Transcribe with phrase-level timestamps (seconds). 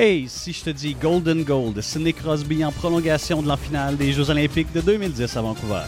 [0.00, 4.12] Hey, si je te dis Golden Gold Sidney Crosby en prolongation de la finale des
[4.12, 5.82] Jeux Olympiques de 2010 à Vancouver.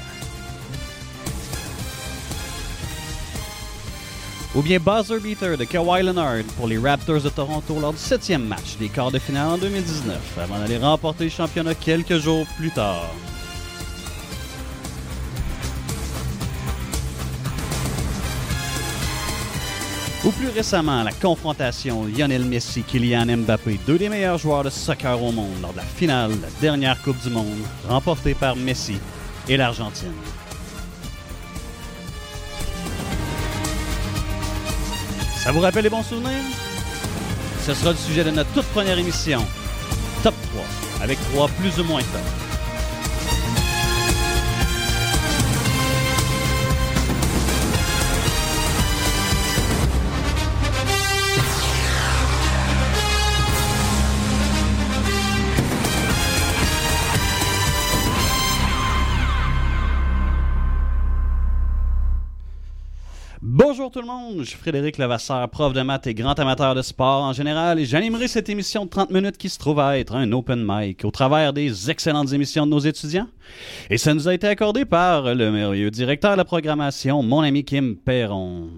[4.56, 8.44] Ou bien Buzzer Beater de Kawhi Leonard pour les Raptors de Toronto lors du septième
[8.44, 12.72] match des quarts de finale en 2019, avant d'aller remporter le championnat quelques jours plus
[12.72, 13.14] tard.
[20.30, 25.32] Ou plus récemment, la confrontation Lionel Messi-Kylian Mbappé, deux des meilleurs joueurs de soccer au
[25.32, 27.58] monde, lors de la finale de la dernière Coupe du Monde,
[27.88, 29.00] remportée par Messi
[29.48, 30.12] et l'Argentine.
[35.36, 36.44] Ça vous rappelle les bons souvenirs?
[37.66, 39.44] Ce sera le sujet de notre toute première émission,
[40.22, 42.49] Top 3, avec trois plus ou moins top.
[63.80, 66.82] Bonjour tout le monde, je suis Frédéric Levasseur, prof de maths et grand amateur de
[66.82, 70.16] sport en général, et j'animerai cette émission de 30 minutes qui se trouve à être
[70.16, 73.26] un open mic au travers des excellentes émissions de nos étudiants.
[73.88, 77.64] Et ça nous a été accordé par le merveilleux directeur de la programmation, mon ami
[77.64, 78.68] Kim Perron.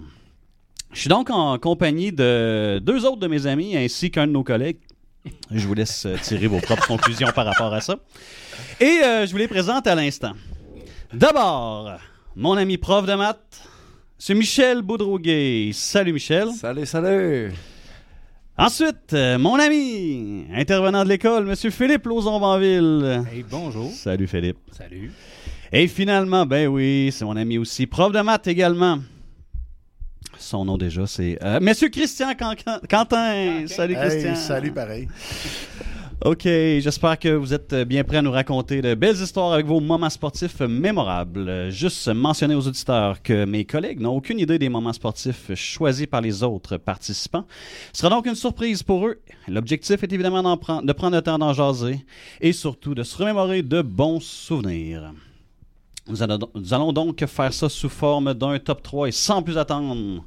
[0.93, 4.45] Je suis donc en compagnie de deux autres de mes amis ainsi qu'un de nos
[4.45, 4.79] collègues.
[5.51, 7.97] Je vous laisse tirer vos propres conclusions par rapport à ça.
[8.79, 10.31] Et euh, je vous les présente à l'instant.
[11.13, 11.91] D'abord,
[12.37, 13.67] mon ami prof de maths,
[14.25, 15.71] c'est Michel Boudrouguet.
[15.73, 16.47] Salut Michel.
[16.53, 17.51] Salut, salut.
[18.57, 23.25] Ensuite, euh, mon ami, intervenant de l'école, Monsieur Philippe Lauzon-Banville.
[23.29, 23.91] Hey, bonjour.
[23.91, 24.59] Salut Philippe.
[24.71, 25.11] Salut.
[25.73, 28.99] Et finalement, ben oui, c'est mon ami aussi, prof de maths également.
[30.39, 33.65] Son nom déjà, c'est euh, Monsieur Christian Can- Can- Quentin.
[33.67, 34.29] Salut Christian.
[34.29, 35.09] Hey, salut, pareil.
[36.21, 39.81] OK, j'espère que vous êtes bien prêts à nous raconter de belles histoires avec vos
[39.81, 41.69] moments sportifs mémorables.
[41.69, 46.21] Juste mentionner aux auditeurs que mes collègues n'ont aucune idée des moments sportifs choisis par
[46.21, 47.45] les autres participants.
[47.91, 49.19] Ce sera donc une surprise pour eux.
[49.49, 52.05] L'objectif est évidemment de prendre le temps d'en jaser
[52.39, 55.11] et surtout de se remémorer de bons souvenirs.
[56.07, 56.23] Nous
[56.73, 60.23] allons donc faire ça sous forme d'un top 3 et sans plus attendre,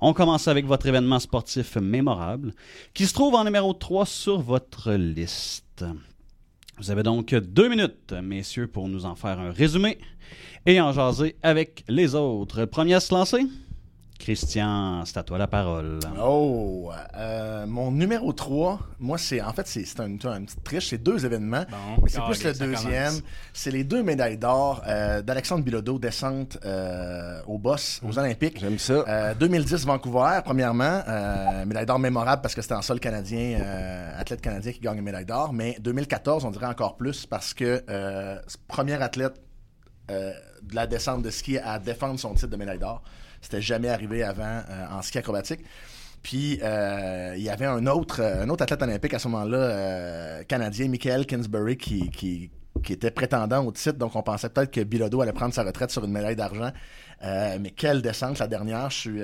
[0.00, 2.52] on commence avec votre événement sportif mémorable
[2.94, 5.84] qui se trouve en numéro 3 sur votre liste.
[6.78, 9.98] Vous avez donc deux minutes, messieurs, pour nous en faire un résumé
[10.66, 12.66] et en jaser avec les autres.
[12.66, 13.46] Premier à se lancer?
[14.18, 16.00] Christian, c'est à toi la parole.
[16.22, 20.98] Oh, euh, mon numéro 3, moi, c'est en fait, c'est un, un petit triche, c'est
[20.98, 21.64] deux événements.
[21.70, 23.12] Bon, mais c'est plus le deuxième.
[23.52, 28.08] C'est les deux médailles d'or euh, d'Alexandre Bilodeau, descente euh, au boss, Mm.
[28.08, 28.58] aux Olympiques.
[28.60, 29.04] J'aime ça.
[29.06, 34.20] Euh, 2010 Vancouver, premièrement, euh, médaille d'or mémorable parce que c'était en sol canadien, euh,
[34.20, 35.52] athlète canadien qui gagne une médaille d'or.
[35.52, 38.38] Mais 2014, on dirait encore plus parce que euh,
[38.68, 39.34] premier athlète
[40.10, 43.02] euh, de la descente de ski à défendre son titre de médaille d'or.
[43.40, 45.60] C'était jamais arrivé avant euh, en ski acrobatique.
[46.22, 50.44] Puis euh, il y avait un autre, euh, un autre athlète olympique à ce moment-là,
[50.44, 52.50] canadien, Michael Kinsbury, qui, qui,
[52.88, 53.98] était prétendant au titre.
[53.98, 56.70] Donc on pensait peut-être que Bilodeau allait prendre sa retraite sur une médaille d'argent.
[57.22, 58.90] Mais quelle descente la dernière.
[58.90, 59.22] Je suis.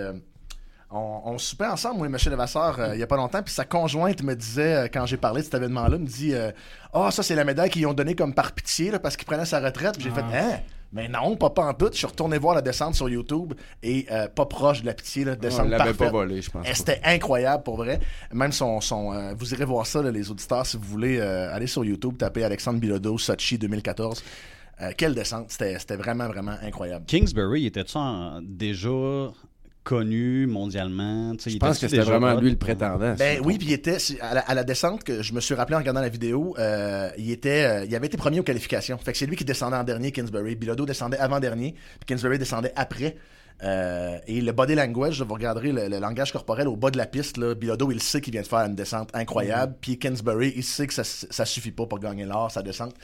[0.93, 2.17] On, on soupait ensemble, moi et M.
[2.31, 5.17] Levasseur, euh, il n'y a pas longtemps, puis sa conjointe me disait, euh, quand j'ai
[5.17, 6.51] parlé de cet événement-là, me dit euh,
[6.93, 9.47] Ah, ça, c'est la médaille qu'ils ont donnée comme par pitié, là, parce qu'il prenait
[9.47, 9.95] sa retraite.
[9.95, 10.61] Puis j'ai fait Hein?
[10.95, 11.89] Mais non, pas, pas en tout.
[11.91, 15.25] Je suis retourné voir la descente sur YouTube et euh, pas proche de la pitié,
[15.25, 16.11] là, descente l'avait pas parfaite.
[16.13, 16.67] volé, je pense.
[16.67, 16.75] Pas.
[16.75, 17.99] C'était incroyable pour vrai.
[18.31, 21.55] Même son, son euh, vous irez voir ça, là, les auditeurs, si vous voulez euh,
[21.55, 24.23] aller sur YouTube, taper Alexandre Bilodeau, Sochi 2014.
[24.83, 27.07] Euh, quelle descente, c'était c'était vraiment, vraiment incroyable.
[27.07, 28.91] Kingsbury, était-tu en- déjà
[29.85, 31.33] connu mondialement?
[31.37, 33.15] Tu sais, Je il pense que c'était vraiment lui le prétendant.
[33.19, 35.77] Ben oui, puis il était à la, à la descente que je me suis rappelé
[35.77, 38.99] en regardant la vidéo, euh, il était, euh, il avait été premier aux qualifications.
[38.99, 40.55] Fait que c'est lui qui descendait en dernier, Kingsbury.
[40.57, 43.17] Bilodeau descendait avant dernier, puis Kingsbury descendait après.
[43.63, 47.07] Euh, et le body language, vous regarderez le, le langage corporel au bas de la
[47.07, 49.75] piste, là, Bilodeau, il sait qu'il vient de faire une descente incroyable.
[49.81, 52.95] Puis Kingsbury, il sait que ça, ça suffit pas pour gagner l'or, sa descente.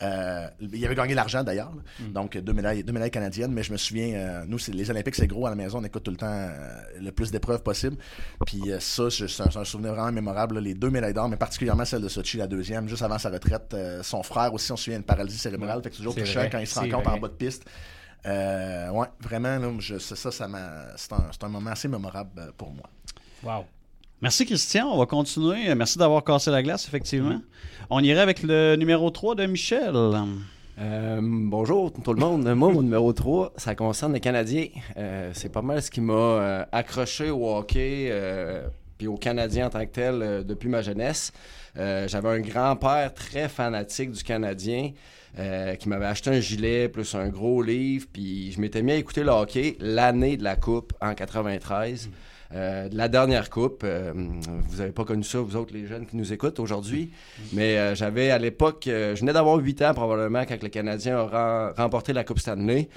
[0.00, 2.06] Euh, il avait gagné l'argent d'ailleurs, là.
[2.14, 3.52] donc deux médailles, deux médailles canadiennes.
[3.52, 6.04] Mais je me souviens, euh, nous, les Olympiques, c'est gros à la maison, on écoute
[6.04, 6.48] tout le temps
[7.00, 7.96] le plus d'épreuves possible.
[8.46, 10.56] Puis ça, c'est un, souvenir vraiment mémorable.
[10.56, 13.30] là, les deux médailles d'or, mais particulièrement celle de Sochi, la deuxième, juste avant sa
[13.30, 13.74] retraite.
[14.02, 15.82] Son frère aussi, on se souvient, une paralysie cérébrale.
[15.82, 17.64] Fait que c'est toujours touchant quand il se rencontre en bas de piste.
[18.26, 21.88] Euh, ouais, vraiment, là, je, c'est ça, ça m'a, c'est un, c'est un moment assez
[21.88, 22.88] mémorable euh, pour moi.
[23.42, 23.64] Wow.
[24.20, 25.72] Merci Christian, on va continuer.
[25.76, 27.40] Merci d'avoir cassé la glace, effectivement.
[27.88, 29.92] On irait avec le numéro 3 de Michel.
[29.94, 32.44] Euh, bonjour tout le monde.
[32.54, 34.66] Moi, mon numéro 3, ça concerne les Canadiens.
[34.96, 38.66] Euh, c'est pas mal ce qui m'a euh, accroché au hockey euh,
[38.96, 41.32] puis au Canadien en tant que tel euh, depuis ma jeunesse.
[41.76, 44.90] Euh, j'avais un grand-père très fanatique du Canadien
[45.38, 48.96] euh, qui m'avait acheté un gilet plus un gros livre, puis je m'étais mis à
[48.96, 52.10] écouter le hockey l'année de la Coupe en 93.
[52.54, 53.82] Euh, de la dernière coupe.
[53.84, 57.10] Euh, vous n'avez pas connu ça, vous autres, les jeunes qui nous écoutent aujourd'hui.
[57.52, 61.18] Mais euh, j'avais à l'époque, euh, je venais d'avoir 8 ans probablement quand le Canadien
[61.18, 62.88] a rem- remporté la Coupe Stanley.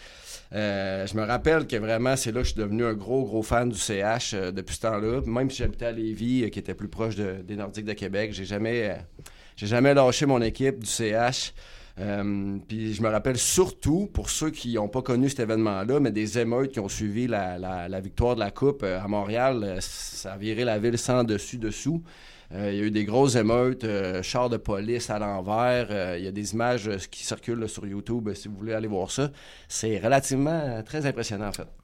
[0.54, 3.44] Euh, je me rappelle que vraiment, c'est là que je suis devenu un gros, gros
[3.44, 5.20] fan du CH euh, depuis ce temps-là.
[5.26, 8.32] Même si j'habitais à Lévis, euh, qui était plus proche de- des Nordiques de Québec,
[8.32, 8.96] j'ai jamais, euh,
[9.58, 11.54] j'ai jamais lâché mon équipe du CH.
[12.00, 16.12] Euh, puis je me rappelle surtout, pour ceux qui n'ont pas connu cet événement-là, mais
[16.12, 20.34] des émeutes qui ont suivi la, victoire de la Coupe euh, à Montréal, euh, ça
[20.34, 22.02] a viré la ville sans dessus-dessous.
[22.54, 23.86] Il y a eu des grosses émeutes,
[24.24, 26.18] chars de police à l'envers.
[26.18, 29.32] il y a des images qui circulent sur YouTube si vous voulez aller voir ça.
[29.70, 31.81] C'est relativement très impressionnant en fait.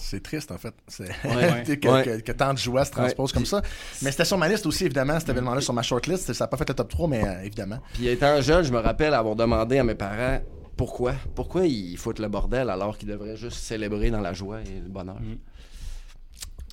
[0.00, 0.74] C'est triste, en fait.
[0.86, 1.64] C'est Ouais.
[1.80, 2.04] Que, Ouais.
[2.04, 3.62] que- que tant de joie se transpose comme ça.
[4.02, 6.32] Mais c'était sur ma liste aussi, évidemment, cet événement-là, sur ma shortlist.
[6.32, 7.78] Ça n'a pas fait le top 3, mais euh, évidemment.
[7.94, 10.40] Puis étant jeune, je me rappelle avoir demandé à mes parents
[10.76, 11.14] pourquoi.
[11.34, 14.88] Pourquoi ils foutent le bordel alors qu'ils devraient juste célébrer dans la joie et le
[14.88, 15.16] bonheur.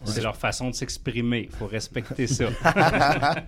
[0.06, 1.50] C'est leur façon de s'exprimer.
[1.52, 2.46] Il faut respecter ça.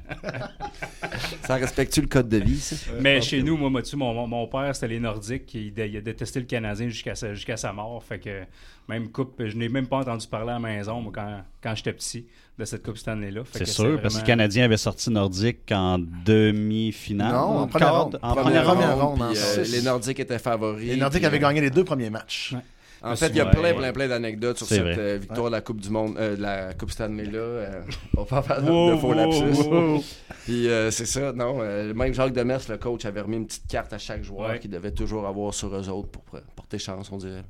[1.43, 2.75] Ça respecte-tu le code de vie, ça?
[2.99, 5.53] Mais chez nous, moi, Mathieu, mon, mon- mon père, c'était les Nordiques.
[5.53, 8.03] Il, a détesté le Canadien jusqu'à sa, jusqu'à sa mort.
[8.03, 8.43] Fait que
[8.89, 11.93] même coupe, je n'ai même pas entendu parler à la maison, moi, quand, quand j'étais
[11.93, 12.25] petit,
[12.57, 13.43] de cette Coupe Stanley-là.
[13.43, 17.33] Fait C'est que sûr, parce que le Canadien avait sorti Nordique en demi-finale.
[17.33, 18.19] Non, en première ronde.
[18.21, 19.21] En Première première ronde, ronde.
[19.23, 20.87] en puis, euh, les Nordiques étaient favoris.
[20.87, 22.53] Les Nordiques puis, avaient euh, gagné les deux premiers matchs.
[22.53, 22.59] Ouais.
[23.05, 25.61] En fait, il y a plein, plein, plein d'anecdotes sur cette euh, victoire de la
[25.61, 27.37] Coupe du Monde, euh, de la Coupe Stanley-là.
[27.39, 27.81] Euh,
[28.17, 29.61] on va pas faire de- Wow, de faux wow, lapsus.
[29.69, 30.03] wow.
[30.45, 31.57] Puis euh, c'est ça, non.
[31.61, 34.59] euh, même Jacques Demers, le coach, avait remis une petite carte à chaque joueur Ouais.
[34.59, 36.23] qu'il devait toujours avoir sur eux autres pour
[36.55, 37.43] porter chance, on dirait.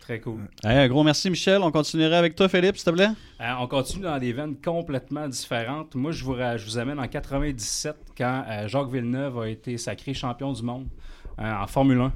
[0.00, 0.40] Très cool.
[0.64, 1.60] Hey, un gros merci, Michel.
[1.62, 3.10] On continuerait avec toi, Philippe, s'il te plaît.
[3.42, 5.94] Euh, on continue dans des veines complètement différentes.
[5.94, 10.14] Moi, je vous, je vous amène en 97 quand euh, Jacques Villeneuve a été sacré
[10.14, 10.86] champion du monde
[11.38, 12.12] euh, en Formule 1.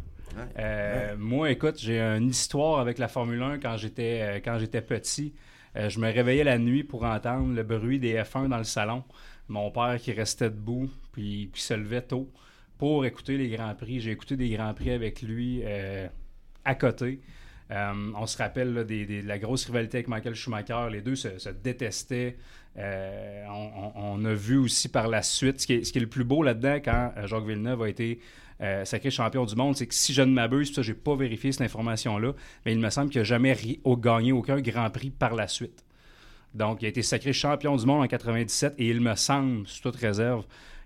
[0.58, 4.82] Euh, Moi, écoute, j'ai une histoire avec la Formule 1 quand j'étais euh, quand j'étais
[4.82, 5.34] petit.
[5.76, 9.04] Euh, je me réveillais la nuit pour entendre le bruit des F1 dans le salon.
[9.48, 12.30] Mon père qui restait debout puis qui se levait tôt
[12.78, 14.00] pour écouter les Grands Prix.
[14.00, 16.06] J'ai écouté des Grands Prix avec lui euh,
[16.64, 17.20] à côté.
[17.70, 20.88] Euh, on se rappelle là, des- des- de la grosse rivalité avec Michael Schumacher.
[20.90, 22.36] Les deux se, se détestaient.
[22.78, 23.44] Euh,
[23.94, 26.24] on, a vu aussi par la suite, ce qui est, ce qui est le plus
[26.24, 28.18] beau là-dedans quand Jacques Villeneuve a été
[28.62, 31.52] euh, sacré champion du monde, c'est que si je ne m'abuse, ça, j'ai pas vérifié
[31.52, 32.32] cette information-là,
[32.64, 33.56] mais il me semble qu'il n'a jamais
[33.98, 35.84] gagné aucun Grand Prix par la suite.
[36.54, 39.82] Donc, il a été sacré champion du monde en 97 et il me semble, sous
[39.82, 40.44] toute réserve,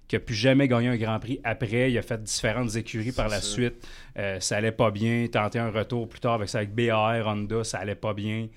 [0.09, 1.91] qu'il n'a plus jamais gagné un Grand Prix après.
[1.91, 3.87] Il a fait différentes écuries par la suite.
[4.19, 5.27] Euh, ça allait pas bien.
[5.31, 8.49] Tenté un retour plus tard avec ça avec BAR, Honda, ça allait pas bien.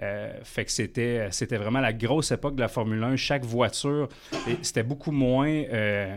[0.00, 3.16] Euh, fait que c'était, c'était vraiment la grosse époque de la Formule 1.
[3.16, 4.08] Chaque voiture,
[4.62, 6.16] c'était beaucoup moins euh,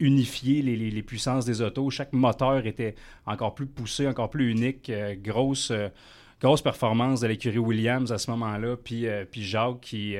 [0.00, 1.90] unifié les, puissances des autos.
[1.90, 2.94] Chaque moteur était
[3.26, 4.90] encore plus poussé, encore plus unique.
[4.90, 5.88] Euh, grosse, euh,
[6.40, 8.76] grosse performance de l'écurie Williams à ce moment-là.
[8.76, 10.16] Puis, euh, puis Jacques qui,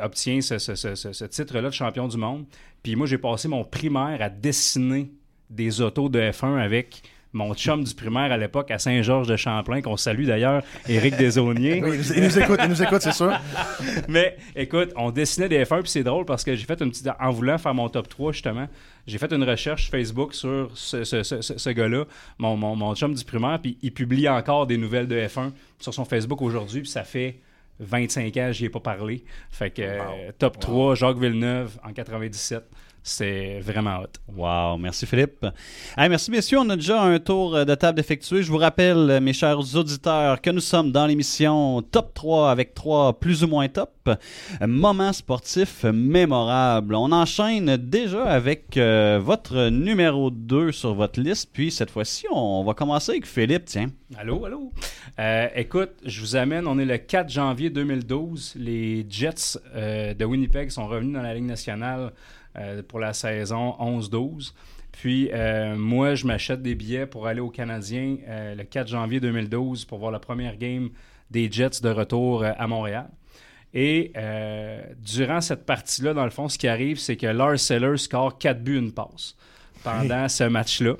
[0.00, 2.46] obtient ce- ce titre-là de champion du monde.
[2.82, 5.10] Puis moi, j'ai passé mon primaire à dessiner
[5.50, 10.26] des autos de F1 avec mon chum du primaire à l'époque à Saint-Georges-de-Champlain, qu'on salue
[10.26, 11.82] d'ailleurs, Éric Desaulniers.
[11.82, 13.32] Oui, il nous, écoute, il nous écoute, c'est sûr.
[14.08, 17.08] Mais écoute, on dessinait des F1 puis c'est drôle parce que j'ai fait une petite.
[17.20, 18.68] En voulant faire mon top 3, justement,
[19.06, 22.04] j'ai fait une recherche Facebook sur ce, ce- ce- ce- ce gars-là,
[22.38, 25.92] mon, mon, mon chum du primaire, puis il publie encore des nouvelles de F1 sur
[25.94, 27.40] son Facebook aujourd'hui, puis ça fait
[27.80, 29.24] 25 ans, j'y ai pas parlé.
[29.50, 29.98] Fait que euh,
[30.38, 32.62] top 3, Jacques Villeneuve en 97.
[33.02, 34.12] C'est vraiment hot.
[34.32, 35.44] Wow, merci Philippe.
[35.96, 38.42] Hey, merci messieurs, on a déjà un tour euh, de table effectué.
[38.42, 42.74] Je vous rappelle, euh, mes chers auditeurs, que nous sommes dans l'émission Top 3 avec
[42.74, 43.90] trois plus ou moins top.
[44.08, 44.16] Euh,
[44.66, 46.94] Moments sportifs mémorables.
[46.94, 51.50] On enchaîne déjà avec euh, votre numéro 2 sur votre liste.
[51.52, 53.88] Puis cette fois-ci, on va commencer avec Philippe, tiens.
[54.16, 54.72] Allô, allô?
[55.18, 58.54] Euh, écoute, je vous amène, on est le 4 janvier 2012.
[58.56, 62.12] Les Jets euh, de Winnipeg sont revenus dans la Ligue nationale
[62.56, 64.52] euh, pour la saison 11-12.
[64.92, 69.20] Puis euh, moi, je m'achète des billets pour aller au Canadien euh, le 4 janvier
[69.20, 70.90] 2012 pour voir la première game
[71.30, 73.08] des Jets de retour à Montréal.
[73.72, 74.12] Et
[74.98, 78.62] durant cette partie-là, dans le fond, ce qui arrive, c'est que Lars Seller score 4
[78.62, 79.34] buts, une passe
[79.82, 80.94] pendant ce match-là.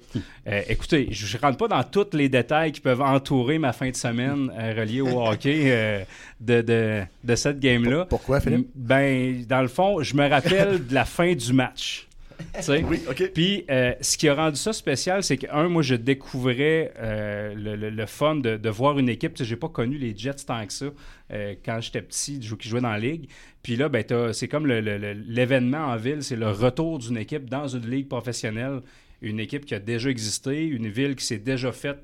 [0.46, 3.90] Euh, écoutez, je ne rentre pas dans tous les détails qui peuvent entourer ma fin
[3.90, 6.04] de semaine euh, reliée au hockey euh,
[6.40, 8.06] de, de, de cette game-là.
[8.08, 8.68] Pourquoi, Philippe?
[8.74, 12.08] Ben, dans le fond, je me rappelle de la fin du match.
[12.90, 12.98] Oui.
[13.34, 17.54] Puis, euh, ce qui a rendu ça spécial, c'est que, un, moi, je découvrais euh,
[17.54, 19.36] le, le- le fun de, de voir une équipe.
[19.38, 20.86] Sais, j'ai pas connu les Jets tant que ça
[21.32, 23.28] euh, quand j'étais petit, je- qui jouais dans la ligue.
[23.62, 27.88] Puis là, ben, c'est comme l'événement en ville, c'est le retour d'une équipe dans une
[27.88, 28.80] ligue professionnelle.
[29.20, 32.00] Une équipe qui a déjà existé, une ville qui s'est déjà faite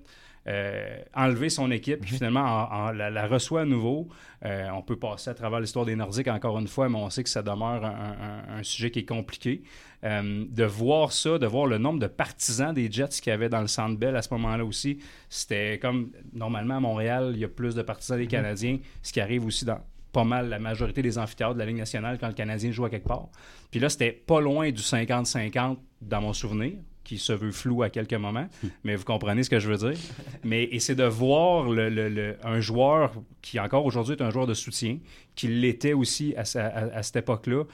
[0.49, 4.09] euh, enlever son équipe, puis finalement en- en- la, la reçoit à nouveau.
[4.45, 7.23] Euh, on peut passer à travers l'histoire des Nordiques encore une fois, mais on sait
[7.23, 8.17] que ça demeure un,
[8.49, 9.63] un- un sujet qui est compliqué.
[10.05, 13.49] Euh, de voir ça, de voir le nombre de partisans des Jets qu'il y avait
[13.49, 17.45] dans le Centre Bell à ce moment-là aussi, c'était comme normalement à Montréal, il y
[17.45, 19.81] a plus de partisans des Canadiens, ce qui arrive aussi dans
[20.13, 22.91] pas mal la majorité des amphithéâtres de la Ligue nationale quand le Canadien joue à
[22.91, 23.29] quelque part.
[23.71, 26.73] Puis là, c'était pas loin du 50-50 dans mon souvenir,
[27.09, 28.49] qui se veut flou à quelques moments,
[28.85, 29.99] mais vous comprenez ce que je veux dire.
[30.45, 34.31] Mais et c'est de voir le- le- le- un joueur qui encore aujourd'hui est un
[34.31, 34.99] joueur de soutien,
[35.35, 37.65] qui l'était aussi à, sa- à- à cette époque-là.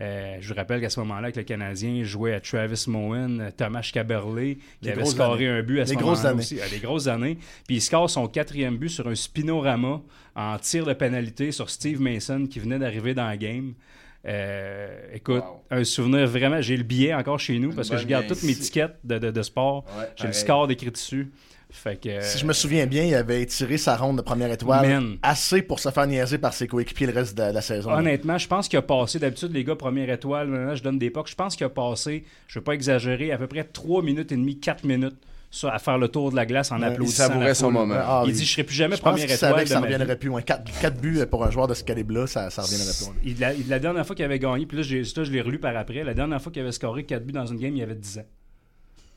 [0.00, 3.88] Euh, je vous rappelle qu'à ce moment-là, que le Canadien jouait à Travis Moen, Thomas
[3.92, 5.58] Caberlet, qui avait scoré années.
[5.58, 6.38] un but à ce moment-là années.
[6.40, 6.58] aussi.
[6.62, 7.36] Ah, des grosses années.
[7.66, 10.00] Puis il score son quatrième but sur un spinorama
[10.34, 13.74] en tir de pénalité sur Steve Mason qui venait d'arriver dans la game.
[14.24, 15.64] Euh, écoute, Wow.
[15.70, 16.60] un souvenir vraiment.
[16.60, 19.30] J'ai le billet encore chez nous parce que je garde toutes mes tickets de, de-
[19.30, 19.84] de sport.
[19.98, 21.32] Ouais, J'ai le score décrit dessus.
[21.74, 24.86] Fait que, Si je me souviens bien, il avait tiré sa ronde de première étoile
[24.86, 25.16] Man.
[25.22, 27.90] assez pour se faire niaiser par ses coéquipiers le reste de, la saison.
[27.92, 31.08] Honnêtement, je pense qu'il a passé, d'habitude, les gars, première étoile, maintenant, je donne des
[31.08, 34.02] pocs, je pense qu'il a passé, je ne veux pas exagérer, à peu près 3
[34.02, 35.16] minutes et demie, 4 minutes
[35.64, 37.28] à faire le tour de la glace en Ouais, il applaudissant.
[37.28, 37.94] savourait son moment.
[37.98, 38.32] Ah, il oui.
[38.38, 40.40] dit, je serai plus jamais Je pense première qu'il savait que ça reviendrait plus loin.
[40.42, 43.14] 4, buts pour un joueur de ce calibre-là, ça, ça reviendrait plus loin.
[43.24, 46.02] Il- la, la dernière fois qu'il avait gagné, puis là, je l'ai relu par après,
[46.04, 48.26] la dernière fois qu'il avait scoré 4 buts dans une game, il avait 10 ans.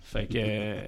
[0.02, 0.82] Fait que euh,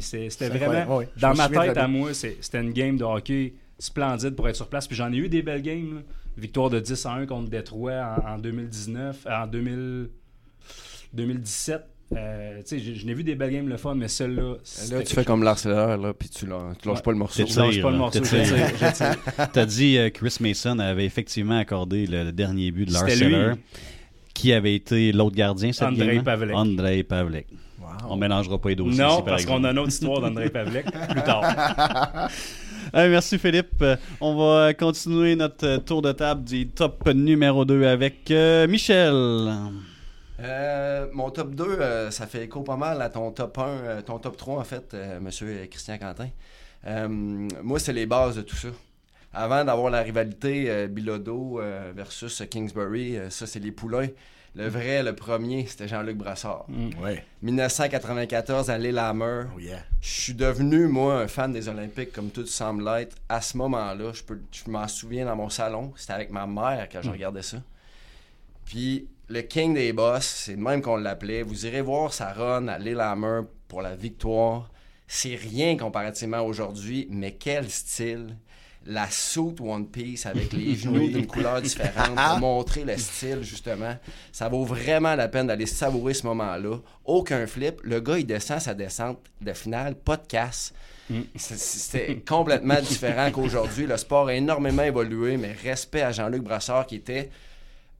[0.00, 0.96] c'était vraiment.
[0.98, 4.68] Ouais, dans ma tête à moi, c'était une game de hockey splendide pour être sur
[4.68, 4.86] place.
[4.86, 5.94] Puis j'en ai eu des belles games.
[5.96, 6.00] là.
[6.36, 10.10] Victoire de 10 à 1 contre Détroit en, en 2019, en 2000
[11.12, 11.82] 2017.
[12.16, 14.54] Euh, tu sais, je, je n'ai vu des belles games le fun, mais celle-là.
[14.90, 17.02] Là, tu fais comme Larceleur, là, puis tu, lâ- tu lâches Ouais.
[17.04, 17.34] pas le morceau.
[17.36, 17.54] C'est chose.
[17.54, 19.48] Je lâche tire, pas le morceau, tire.
[19.52, 23.10] T'as dit euh, Chris Mason avait effectivement accordé le, le dernier but de.
[23.10, 23.52] Eller,
[24.34, 26.22] qui avait été l'autre gardien cette Andrei game-là?
[26.22, 26.56] Pavlik.
[26.56, 27.46] Andrei Pavlik.
[28.08, 30.48] On mélangera pas les dossiers Non, ici, par parce qu'on a une autre histoire d'André
[30.50, 32.28] Pavlik plus tard.
[32.94, 33.82] Merci Philippe.
[33.82, 38.66] Euh, on va continuer notre euh, tour de table du top numéro 2 avec euh,
[38.66, 39.52] Michel.
[40.40, 44.02] Euh, mon top 2, euh, ça fait écho pas mal à ton top 1, euh,
[44.02, 46.28] ton top 3 en fait, monsieur Christian Quentin.
[47.08, 48.68] Moi, c'est les bases de tout ça.
[49.32, 51.60] Avant d'avoir la rivalité Bilodeau
[51.94, 54.08] versus Kingsbury, ça c'est les poulains.
[54.56, 56.66] Le vrai, le premier, c'était Jean-Luc Brassard.
[57.00, 57.24] Ouais.
[57.42, 59.44] 1994 à Lillehammer.
[59.54, 59.78] Oh yeah.
[60.00, 63.14] Je suis devenu, moi, un fan des Olympiques, comme tout semble l'être.
[63.28, 65.92] À ce moment-là, je, peux- je m'en souviens dans mon salon.
[65.94, 67.58] C'était avec ma mère quand je regardais ça.
[68.64, 71.42] Puis, le King des Boss, c'est le même qu'on l'appelait.
[71.42, 74.70] Vous irez voir sa run à Lillehammer pour la victoire.
[75.06, 78.36] C'est rien comparativement aujourd'hui, mais quel style!
[78.86, 83.94] La suit One Piece avec les genoux d'une couleur différente pour montrer le style, justement.
[84.32, 86.78] Ça vaut vraiment la peine d'aller savourer ce moment-là.
[87.04, 87.80] Aucun flip.
[87.84, 90.72] Le gars, il descend sa descente de finale, pas de casse.
[91.36, 93.86] C'est- C'était complètement différent qu'aujourd'hui.
[93.86, 97.28] Le sport a énormément évolué, mais respect à Jean-Luc Brassard qui était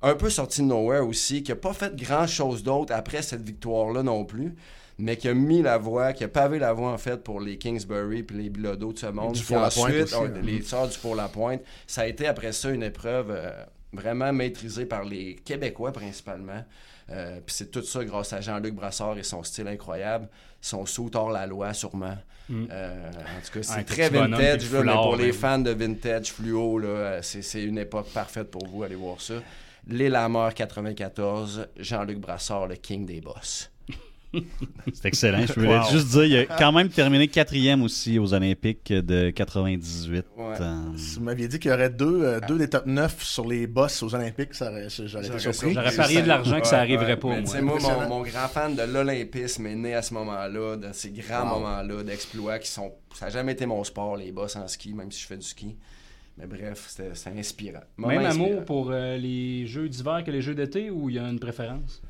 [0.02, 4.02] un peu sorti de nowhere aussi, qui n'a pas fait grand-chose d'autre après cette victoire-là
[4.02, 4.54] non plus,
[4.98, 7.58] mais qui a mis la voie, qui a pavé la voie en fait pour les
[7.58, 9.34] Kingsbury puis les Bilodeau de ce monde.
[9.34, 10.32] Du ensuite, aussi, hein.
[10.42, 11.62] les Sœurs du Four-la-Pointe.
[11.86, 13.50] Ça a été après ça une épreuve euh,
[13.92, 16.64] vraiment maîtrisée par les Québécois principalement.
[17.10, 20.28] Euh, puis c'est tout ça grâce à Jean-Luc Brassard et son style incroyable,
[20.60, 22.16] son saut hors la loi sûrement.
[22.50, 25.58] Euh, en tout cas, c'est Ah, très petit bonhomme, vintage, là, mais pour les fans
[25.58, 26.80] de vintage fluo,
[27.22, 29.34] c'est, c'est une époque parfaite pour vous, allez voir ça.
[29.86, 33.70] Lillehammer 94, Jean-Luc Brassard, le king des boss.
[34.92, 35.44] C'est excellent.
[35.44, 35.90] Je voulais Wow.
[35.90, 40.24] juste dire, il a quand même terminé quatrième aussi aux Olympiques de 98.
[40.36, 40.44] Ouais.
[40.60, 43.44] Euh, Si vous m'aviez dit qu'il y aurait deux, euh, deux des top 9 sur
[43.48, 45.74] les boss aux Olympiques, ça aurait- j'aurais été surpris.
[45.74, 47.78] J'aurais parié de l'argent que ça arriverait pas, Mais moi.
[48.08, 51.58] mon, grand fan de l'olympisme est né à ce moment-là, de ces grands Wow.
[51.58, 52.92] moments-là d'exploits qui sont.
[53.16, 55.46] Ça n'a jamais été mon sport, les boss en ski, même si je fais du
[55.46, 55.76] ski.
[56.40, 57.80] Mais bref, c'était inspirant.
[57.96, 58.48] Moment Même inspirant.
[58.48, 61.38] amour pour euh, les jeux d'hiver que les jeux d'été ou il y a une
[61.40, 62.00] préférence?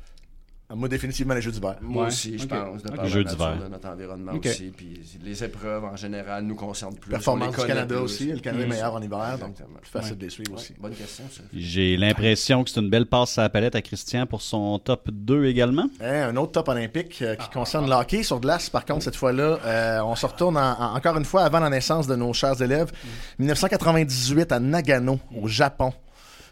[0.75, 1.75] Moi, définitivement, les Jeux d'hiver.
[1.81, 2.07] Moi Ouais.
[2.09, 3.57] aussi, je pense, de par Jeux d'hiver.
[3.63, 4.71] de notre environnement aussi.
[4.75, 7.09] Puis les épreuves, en général, nous concernent plus.
[7.11, 8.03] Performance les du Canada plus.
[8.03, 8.31] aussi.
[8.31, 8.69] Le Canada est Mm.
[8.69, 10.17] meilleur en hiver, donc plus facile Ouais.
[10.17, 10.73] de les suivre Ouais, aussi.
[10.79, 11.41] bonne question, ça.
[11.53, 15.09] J'ai l'impression que c'est une belle passe à la palette à Christian pour son top
[15.11, 15.87] 2 également.
[16.01, 18.69] Hein, un autre top olympique euh, qui concerne le hockey sur glace.
[18.69, 21.69] Par contre, cette fois-là, euh, on se retourne en- en- encore une fois avant la
[21.69, 22.91] naissance de nos chers élèves.
[23.39, 25.91] 1998 à Nagano, au Japon.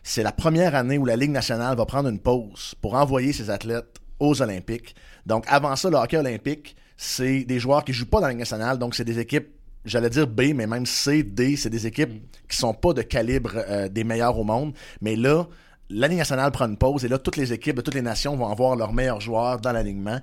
[0.03, 3.49] C'est la première année où la Ligue nationale va prendre une pause pour envoyer ses
[3.49, 4.95] athlètes aux Olympiques.
[5.25, 8.39] Donc, avant ça, le hockey olympique, c'est des joueurs qui jouent pas dans la Ligue
[8.39, 8.77] nationale.
[8.77, 9.47] Donc, c'est des équipes,
[9.85, 12.11] j'allais dire B, mais même C, D, c'est des équipes
[12.47, 14.73] qui sont pas de calibre euh, des meilleurs au monde.
[15.01, 15.47] Mais là,
[15.89, 18.35] la Ligue nationale prend une pause et là, toutes les équipes de toutes les nations
[18.35, 20.19] vont avoir leurs meilleurs joueurs dans l'alignement.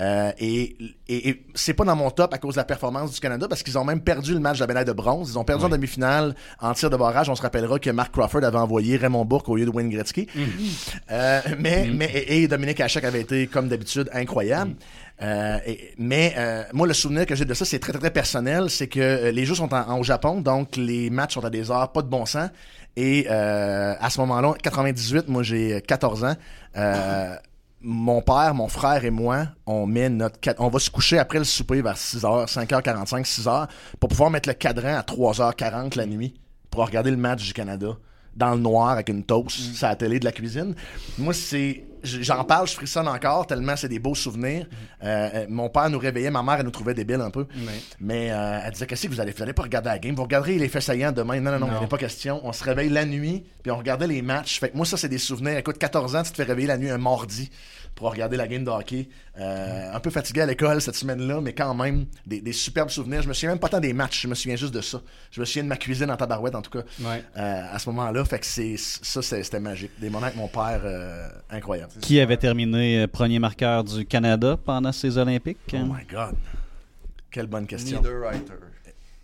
[0.00, 0.76] Euh, et,
[1.08, 3.64] et, et c'est pas dans mon top à cause de la performance du Canada parce
[3.64, 5.30] qu'ils ont même perdu le match de la médaille de bronze.
[5.32, 7.28] Ils ont perdu en demi-finale en tir de barrage.
[7.28, 10.28] On se rappellera que Mark Crawford avait envoyé Raymond Bourque au lieu de Wayne Gretzky.
[11.10, 14.74] Euh, mais, mais et, et Dominique Hachek avait été comme d'habitude incroyable.
[15.20, 18.10] Euh, et- mais euh, moi, le souvenir que j'ai de ça, c'est très, très, très
[18.12, 18.70] personnel.
[18.70, 21.50] C'est que euh, les jeux sont en, en- au Japon, donc les matchs sont à
[21.50, 22.50] des heures pas de bon sens.
[22.96, 26.34] Et euh, à ce moment-là, 98, moi j'ai 14 ans.
[27.80, 31.44] Mon père, mon frère et moi, on met notre on va se coucher après le
[31.44, 33.68] souper vers 6h, 5h45, 6h
[34.00, 36.34] pour pouvoir mettre le cadran à 3h40 la nuit
[36.70, 37.96] pour regarder le match du Canada
[38.34, 40.74] dans le noir avec une toast sur la télé de la cuisine.
[41.18, 44.66] Moi, c'est j'en parle, je frissonne encore tellement c'est des beaux souvenirs.
[45.02, 47.46] Euh, euh, mon père nous réveillait, ma mère elle nous trouvait débiles un peu.
[48.00, 49.38] Mais euh, elle disait qu'est-ce que vous allez faire?
[49.38, 51.40] Vous allez pas regarder la game, vous regarderez les faits saillants demain.
[51.40, 52.40] Non, non, non, il n'y pas question.
[52.44, 54.58] On se réveille la nuit, puis on regardait les matchs.
[54.58, 55.56] Fait que moi, ça, c'est des souvenirs.
[55.56, 57.50] Écoute, 14 ans, tu te fais réveiller la nuit un mardi
[57.98, 59.08] pour regarder la game de hockey.
[59.40, 63.22] Euh, un peu fatigué à l'école cette semaine-là, mais quand même, des, des superbes souvenirs.
[63.22, 65.02] Je me souviens même pas tant des matchs, je me souviens juste de ça.
[65.32, 67.24] Je me souviens de ma cuisine en tabarouette, en tout cas, Ouais.
[67.36, 68.24] euh, à ce moment-là.
[68.24, 69.90] Fait que c'est ça, c'est- c'était magique.
[70.00, 71.92] Des moments avec mon père, euh, incroyable.
[72.00, 75.58] Qui avait terminé euh, premier marqueur du Canada pendant ces Olympiques?
[75.74, 76.36] Oh my God.
[77.32, 77.98] Quelle bonne question.
[78.00, 78.52] Niederreiter.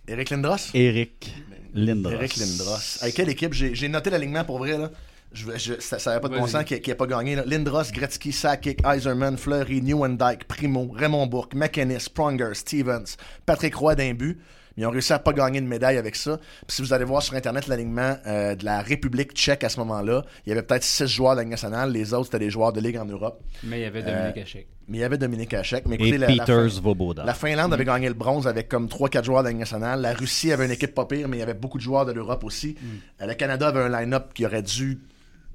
[0.09, 0.57] Eric Lindros?
[0.75, 1.33] Eric
[1.75, 2.13] Lindros.
[2.13, 2.99] Eric Lindros.
[3.03, 3.53] Avec quelle équipe?
[3.55, 4.77] J'ai j'ai noté l'alignement pour vrai.
[4.77, 4.91] Là.
[5.35, 7.35] Je, je- ça n'avait pas de bon sens qu'il n'ait pas gagné.
[7.37, 7.43] Là.
[7.45, 14.15] Lindros, Gretzky, Sakic, Eiserman, Fleury, Newendike, Primo, Raymond Bourque, McInnes, Pronger, Stevens, Patrick Roy d'un
[14.15, 14.39] but.
[14.77, 16.37] Ils ont réussi à pas gagner de médaille avec ça.
[16.67, 19.79] Puis si vous allez voir sur Internet l'alignement euh, de la République tchèque à ce
[19.79, 21.93] moment-là, il y avait peut-être six joueurs de la Ligue nationale.
[21.93, 23.41] Les autres, c'était des joueurs de Ligue en Europe.
[23.63, 24.67] Mais il y avait Euh, Dominique Hachek.
[24.89, 25.87] Mais il y avait Dominique Hachek.
[25.87, 27.23] Mais Et écoutez, la, la Peters Voboda.
[27.25, 30.01] la Finlande avait gagné le bronze avec comme 3-4 joueurs de la Ligue nationale.
[30.01, 32.11] La Russie avait une équipe pas pire, mais il y avait beaucoup de joueurs de
[32.13, 32.75] l'Europe aussi.
[33.23, 34.99] Euh, Le Canada avait un line-up qui aurait dû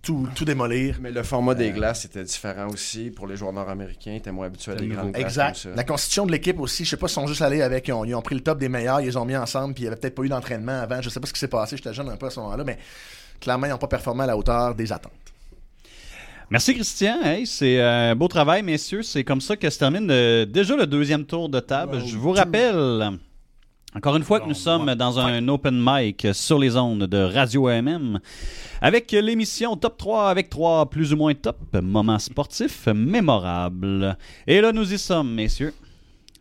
[0.02, 0.98] tout, tout démolir.
[1.02, 4.12] Mais le format des glaces était différent aussi pour les joueurs nord-américains.
[4.14, 5.48] Ils étaient moins habitués à des grandes Exact.
[5.48, 5.70] comme ça.
[5.76, 8.06] La constitution de l'équipe aussi, je sais pas s'ils sont juste allés avec, ils ont,
[8.06, 9.88] ils ont pris le top des meilleurs, ils les ont mis ensemble, puis il y
[9.88, 11.02] avait peut-être pas eu d'entraînement avant.
[11.02, 12.78] Je sais pas ce qui s'est passé, j'étais jeune un peu à ce moment-là, mais
[13.40, 15.12] clairement, ils n'ont pas performé à la hauteur des attentes.
[16.52, 17.22] Merci Christian.
[17.24, 19.04] Hey, c'est un beau travail, messieurs.
[19.04, 22.02] C'est comme ça que se termine euh, déjà le deuxième tour de table.
[22.08, 23.20] Je vous rappelle,
[23.96, 27.68] encore une fois, que nous sommes dans un open mic sur les ondes de Radio
[27.70, 28.20] MM
[28.82, 34.16] avec l'émission Top 3 avec trois plus ou moins top moments sportifs mémorables.
[34.46, 35.74] Et là, nous y sommes, messieurs.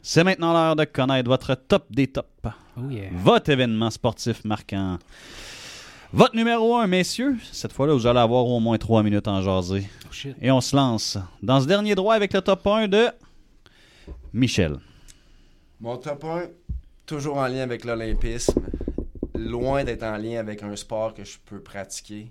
[0.03, 2.29] C'est maintenant l'heure de connaître votre top des tops.
[2.77, 3.09] Oh yeah.
[3.13, 4.99] Votre événement sportif marquant.
[6.13, 7.37] Votre numéro 1, messieurs.
[7.53, 9.89] Cette fois-là, vous allez avoir au moins 3 minutes en jaser.
[10.05, 10.29] Oh.
[10.41, 13.09] Et on se lance dans ce dernier droit avec le top 1 de
[14.33, 14.79] Michel.
[15.81, 16.43] Mon top 1,
[17.09, 18.61] toujours en lien avec l'olympisme,
[19.35, 22.31] loin d'être en lien avec un sport que je peux pratiquer.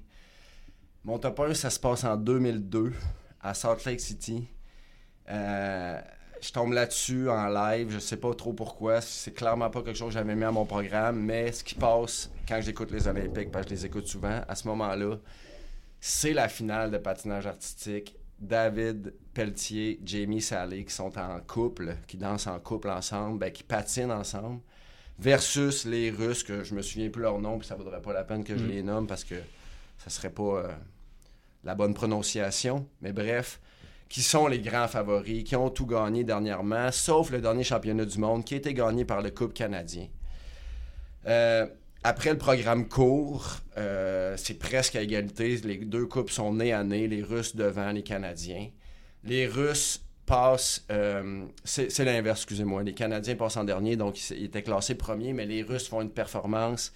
[1.03, 2.93] Mon top 1, ça se passe en 2002
[3.41, 4.47] à Salt Lake City.
[5.29, 5.99] Euh,
[6.39, 9.01] je tombe là-dessus en live, je sais pas trop pourquoi.
[9.01, 12.29] C'est clairement pas quelque chose que j'avais mis à mon programme, mais ce qui passe
[12.47, 15.17] quand j'écoute les Olympiques, parce que je les écoute souvent, à ce moment-là,
[15.99, 18.15] c'est la finale de patinage artistique.
[18.39, 23.63] David Pelletier, Jamie Salley qui sont en couple, qui dansent en couple ensemble, ben, qui
[23.63, 24.61] patinent ensemble,
[25.19, 28.23] versus les Russes, que je me souviens plus leur nom, puis ça vaudrait pas la
[28.23, 29.35] peine que je les nomme parce que
[29.97, 30.71] ça serait pas euh,
[31.63, 32.87] la bonne prononciation.
[33.01, 33.59] Mais bref,
[34.09, 38.19] qui sont les grands favoris, qui ont tout gagné dernièrement, sauf le dernier championnat du
[38.19, 40.07] monde qui a été gagné par le couple canadien.
[41.25, 41.67] Euh,
[42.03, 45.57] après le programme court, euh, c'est presque à égalité.
[45.57, 48.69] Les deux coupes sont nez à nez, les Russes devant les Canadiens.
[49.23, 52.83] Les Russes passent, euh, c'est l'inverse, excusez-moi.
[52.83, 56.11] Les Canadiens passent en dernier, donc ils, étaient classés premiers, mais les Russes font une
[56.11, 56.93] performance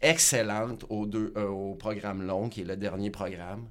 [0.00, 3.68] excellente euh, au programme long, qui est le dernier programme.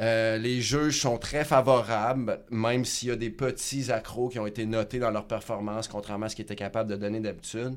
[0.00, 4.64] Les juges sont très favorables, même s'il y a des petits accros qui ont été
[4.64, 7.76] notés dans leur performance, contrairement à ce qu'ils étaient capables de donner d'habitude.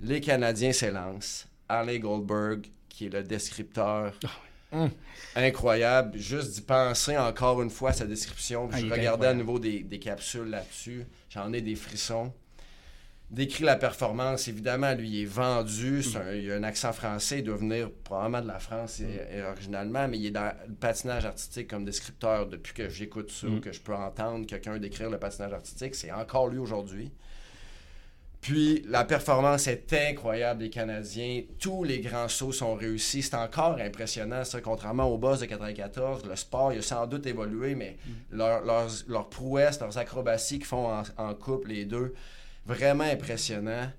[0.00, 1.46] Les Canadiens s'élancent.
[1.68, 4.12] Alec Goldberg, qui est le descripteur.
[5.34, 8.68] Incroyable, juste d'y penser encore une fois à sa description.
[8.72, 11.04] Ah, je regardais à nouveau des, des capsules là-dessus.
[11.30, 12.32] J'en ai des frissons.
[13.30, 17.40] Décrit la performance, évidemment, lui il est vendu, c'est un- il a un accent français,
[17.40, 21.26] il doit venir probablement de la France euh, originalement, mais il est dans le patinage
[21.26, 22.46] artistique comme descripteur.
[22.46, 26.48] Depuis que j'écoute ça, que je peux entendre quelqu'un décrire le patinage artistique, c'est encore
[26.48, 27.10] lui aujourd'hui.
[28.40, 31.42] Puis la performance est incroyable des Canadiens.
[31.58, 33.22] Tous les grands sauts sont réussis.
[33.22, 36.24] C'est encore impressionnant, ça, contrairement au boss de 94.
[36.24, 38.36] Le sport, il a sans doute évolué, mais mm.
[38.36, 38.64] leurs
[39.08, 42.14] leur, prouesses, leurs acrobaties qu'ils font en, en, couple, les deux,
[42.64, 43.90] vraiment impressionnant.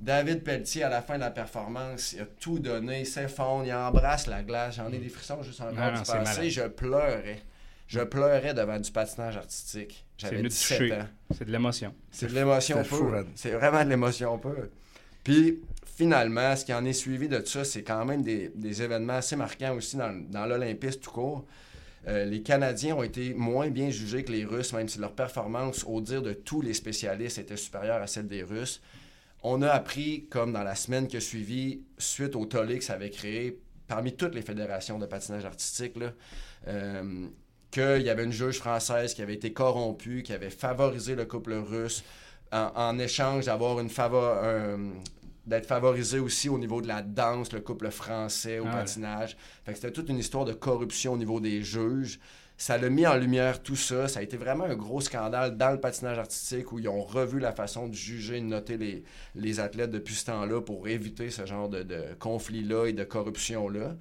[0.00, 3.72] David Pelletier, à la fin de la performance, il a tout donné, il s'effondre, il
[3.72, 4.76] embrasse la glace.
[4.76, 6.50] J'en ai des frissons juste encore ah, du passé.
[6.50, 7.42] Je pleurais.
[7.86, 10.04] Je pleurais devant du patinage artistique.
[10.18, 11.06] J'avais 17 ans.
[11.30, 11.94] C'est de l'émotion.
[12.10, 13.24] C'est de l'émotion pure.
[13.34, 14.68] C'est vraiment de l'émotion pure.
[15.24, 19.36] Puis, finalement, ce qui en est suivi de ça, c'est quand même des, événements assez
[19.36, 21.46] marquants aussi dans, dans l'Olympisme tout court.
[22.06, 25.84] Euh, les Canadiens ont été moins bien jugés que les Russes, même si leur performance,
[25.86, 28.80] au dire de tous les spécialistes, était supérieure à celle des Russes.
[29.42, 32.94] On a appris, comme dans la semaine qui a suivi, suite au tollé que ça
[32.94, 35.94] avait créé, parmi toutes les fédérations de patinage artistique,
[36.66, 37.26] euh,
[37.70, 41.54] qu'il y avait une juge française qui avait été corrompue, qui avait favorisé le couple
[41.54, 42.02] russe
[42.50, 44.78] en, échange d'avoir une faveur,
[45.48, 49.36] d'être favorisé aussi au niveau de la danse, le couple français au ah patinage.
[49.66, 52.20] c'était toute une histoire de corruption au niveau des juges.
[52.60, 54.08] Ça l'a mis en lumière tout ça.
[54.08, 57.38] Ça a été vraiment un gros scandale dans le patinage artistique où ils ont revu
[57.38, 59.04] la façon de juger et de noter les,
[59.36, 63.94] les athlètes depuis ce temps-là pour éviter ce genre de, de conflit-là et de corruption-là.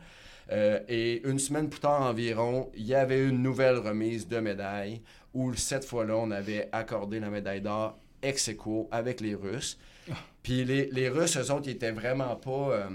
[0.52, 5.02] Euh, et une semaine plus tard environ, il y avait une nouvelle remise de médailles
[5.34, 9.78] où cette fois-là, on avait accordé la médaille d'or ex aequo avec les Russes.
[10.10, 10.16] Ah.
[10.42, 12.90] Puis les, les, Russes, eux autres, ils étaient vraiment pas euh,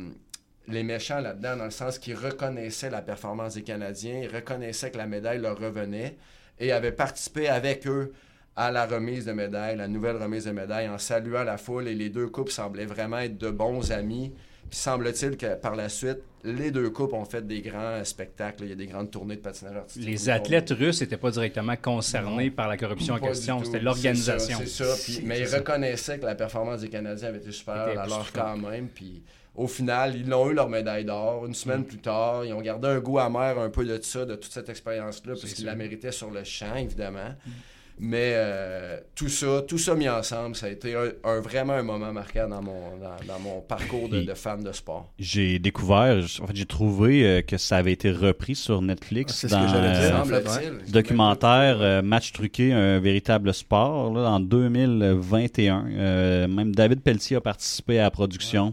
[0.69, 4.99] les méchants là-dedans, dans le sens qu'ils reconnaissaient la performance des Canadiens, ils reconnaissaient que
[4.99, 6.17] la médaille leur revenait
[6.59, 8.13] et avaient participé avec eux
[8.57, 11.89] à la remise de médaille, la nouvelle remise de médaille, en saluant la foule.
[11.89, 14.33] Et les deux couples semblaient vraiment être de bons amis.
[14.71, 18.65] Puis semble-t-il que par la suite, les deux couples ont fait des grands spectacles.
[18.65, 20.09] Il y a des grandes tournées de patinage artistique.
[20.09, 23.63] Les athlètes russes n'étaient pas directement concernés par la corruption en question.
[23.65, 24.59] C'était l'organisation.
[24.65, 25.21] C'est ça.
[25.25, 28.89] mais ils reconnaissaient que la performance des Canadiens avait été supérieure alors quand même.
[28.89, 29.23] Puis
[29.55, 31.47] au final, ils ont eu leur médaille d'or.
[31.47, 31.87] Une semaine mm.
[31.87, 34.69] plus tard, ils ont gardé un goût amer un peu de ça, de toute cette
[34.69, 37.29] expérience-là, parce qu'ils la méritaient sur le champ, évidemment.
[37.47, 37.51] Mm.
[37.99, 42.13] Mais euh, tout ça, tout ça mis ensemble, ça a été un, vraiment un moment
[42.13, 45.13] marquant dans mon, dans, mon parcours de, fan de sport.
[45.19, 49.49] J'ai découvert, en fait, j'ai trouvé euh, que ça avait été repris sur Netflix ah,
[49.49, 56.49] dans le euh, documentaire Match truqué, un véritable sport, là, en 2021.
[56.49, 58.73] même David Pelletier a participé à la production.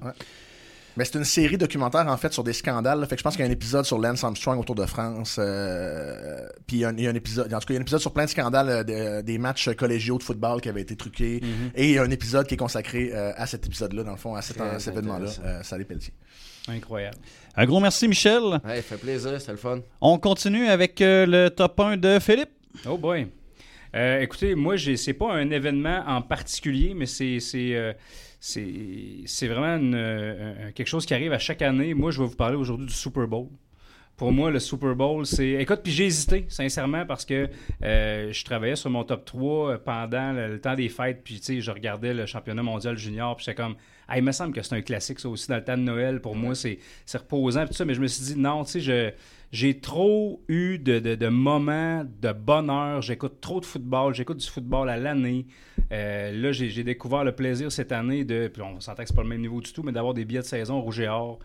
[0.99, 2.99] Mais c'est une série documentaire, en fait, sur des scandales.
[3.07, 5.38] Fait que je pense qu'il y a un épisode sur Lance Armstrong autour de France.
[5.39, 8.01] Euh, puis il y, a un, épisode, en tout cas, il y a un épisode
[8.01, 11.39] sur plein de scandales euh, des matchs collégiaux de football qui avaient été truqués.
[11.39, 11.71] Mm-hmm.
[11.75, 14.17] Et il y a un épisode qui est consacré euh, à cet épisode-là, dans le
[14.17, 15.29] fond, à cet, événement-là.
[15.88, 16.13] Pelletier.
[16.67, 17.17] Incroyable.
[17.55, 18.59] Un gros merci, Michel.
[18.65, 19.79] Ouais, fait plaisir, c'était le fun.
[20.01, 22.51] On continue avec le top 1 de Philippe.
[22.85, 23.25] Oh boy.
[23.93, 27.39] écoutez, moi, c'est pas un événement en particulier, mais c'est
[28.39, 31.93] c'est vraiment euh, quelque chose qui arrive à chaque année.
[31.93, 33.47] Moi, je vais vous parler aujourd'hui du Super Bowl.
[34.15, 35.52] Pour moi, le Super Bowl, c'est.
[35.52, 37.49] Écoute, puis j'ai hésité, sincèrement, parce que
[37.84, 41.62] euh, je travaillais sur mon top 3 pendant le, temps des fêtes, puis tu sais,
[41.62, 43.75] je regardais le championnat mondial junior, puis j'étais comme.
[44.10, 46.19] Ah, il me semble que c'est un classique, ça aussi, dans le temps de Noël.
[46.19, 46.80] Pour moi, c'est
[47.13, 49.12] reposant, tout ça, mais je me suis dit, non, tu sais, je
[49.52, 53.02] j'ai trop eu de, de, moments de bonheur.
[53.02, 54.13] J'écoute trop de football.
[54.13, 55.48] J'écoute du football à l'année.
[55.91, 58.48] Euh, là, j'ai découvert le plaisir cette année de.
[58.48, 60.41] Puis on s'entend que c'est pas le même niveau du tout, mais d'avoir des billets
[60.41, 61.39] de saison rouge et or.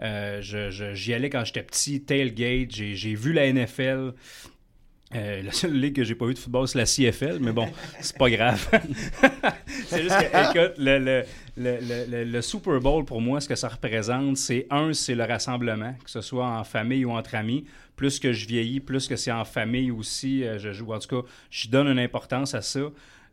[0.00, 2.70] Euh, j'y allais quand j'étais petit, tailgate.
[2.70, 4.14] J'ai vu la NFL.
[5.14, 7.68] Euh, la seule ligue que j'ai pas vu de football, c'est la CFL, mais bon,
[8.00, 8.68] c'est pas grave.
[9.86, 11.24] c'est juste que, écoute, le,
[11.56, 15.94] le, le, Super Bowl, pour moi, ce que ça représente, c'est un, c'est le rassemblement,
[16.04, 17.64] que ce soit en famille ou entre amis.
[17.96, 20.92] Plus que je vieillis, plus que c'est en famille aussi, euh, je joue.
[20.92, 22.80] En tout cas, je donne une importance à ça.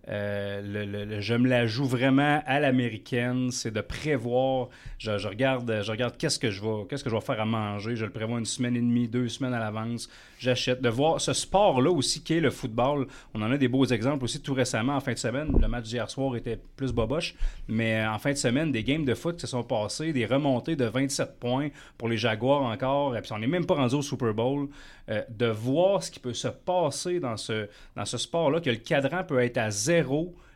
[0.10, 4.70] Euh, je me la joue vraiment à l'américaine, c'est de prévoir.
[4.98, 7.96] Je, regarde, je regarde qu'est-ce que je vais, qu'est-ce que je vais faire à manger.
[7.96, 10.10] Je le prévois une semaine et demie, deux semaines à l'avance.
[10.40, 10.82] J'achète.
[10.82, 13.08] De voir ce sport-là aussi qui est le football.
[13.34, 15.52] On en a des beaux exemples aussi tout récemment en fin de semaine.
[15.60, 17.36] Le match d'hier soir était plus boboche,
[17.68, 20.76] mais en fin de semaine, des games de foot qui se sont passés, des remontées
[20.76, 23.16] de 27 points pour les Jaguars encore.
[23.16, 24.70] Et puis on n'est même pas rendu au Super Bowl.
[25.10, 28.76] Euh, de voir ce qui peut se passer dans ce, dans ce sport-là, que le
[28.76, 29.99] cadran peut être à zéro,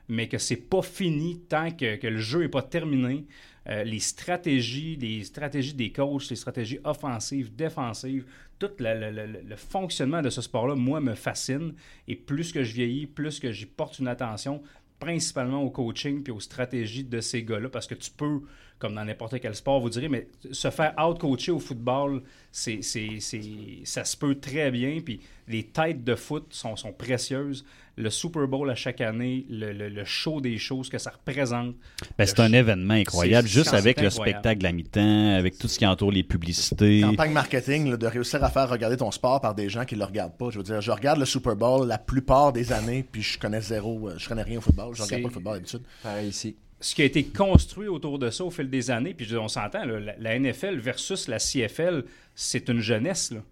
[0.08, 3.26] mais que c'est pas fini tant que, le jeu n'est pas terminé.
[3.70, 8.26] Euh, les stratégies, les stratégies des coachs, les stratégies offensives, défensives,
[8.60, 11.74] tout le, fonctionnement de ce sport-là, moi, me fascine.
[12.08, 14.62] Et plus que je vieillis, plus que j'y porte une attention,
[15.00, 18.42] principalement au coaching puis aux stratégies de ces gars-là, parce que tu peux,
[18.84, 24.04] comme dans n'importe quel sport, vous direz, mais se faire out-coacher au football, c'est, ça
[24.04, 25.00] se peut très bien.
[25.04, 27.64] Puis les têtes de foot sont, sont précieuses.
[27.96, 31.76] le Super Bowl à chaque année, le, le- le show des choses que ça représente.
[32.18, 35.68] Ben, c'est un événement incroyable, C'est- juste c'est avec le spectacle la mi-temps, avec tout
[35.68, 37.02] ce qui entoure les publicités.
[37.02, 40.04] campagne marketing là, de réussir à faire regarder ton sport par des gens qui le
[40.06, 40.50] regardent pas.
[40.50, 43.62] Je veux dire, je regarde le Super Bowl la plupart des années, puis je connais
[43.62, 44.96] zéro, euh, je connais rien au football.
[44.96, 45.82] Je regarde C'est- pas le football d'habitude.
[46.02, 46.56] Pareil ici.
[46.84, 49.86] Ce qui a été construit autour de ça au fil des années, puis on s'entend,
[49.86, 52.04] la, la NFL versus la CFL,
[52.36, 53.32] c'est une jeunesse.
[53.32, 53.40] Là.
[53.40, 53.44] Tu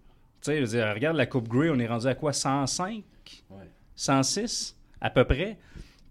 [0.42, 2.32] sais, je veux dire, regarde la Coupe Grey, on est rendu à quoi?
[2.32, 3.02] 105
[3.50, 3.56] Ouais.
[3.96, 5.56] 106 à peu près?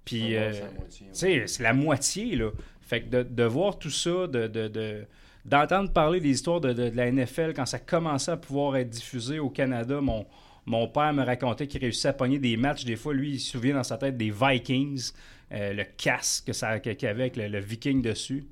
[0.05, 1.07] Puis, euh, c'est la moitié,
[1.39, 1.47] ouais.
[1.47, 2.35] c'est la moitié.
[2.35, 2.49] Là.
[2.81, 4.47] Fait que de, de voir tout ça, de.
[4.47, 5.05] de- de-
[5.43, 8.91] D'entendre parler des histoires de, de- de la NFL quand ça commençait à pouvoir être
[8.91, 10.27] diffusé au Canada, mon,
[10.67, 12.85] mon père me racontait qu'il réussissait à pogner des matchs.
[12.85, 15.09] Des fois, lui, il se souvient dans sa tête des Vikings,
[15.53, 18.45] euh, le casque que ça- qu'il y avait avec le, le Viking dessus.